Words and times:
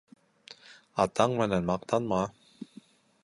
Атаң 1.03 1.37
менән 1.41 1.69
маҡтанма. 1.69 2.21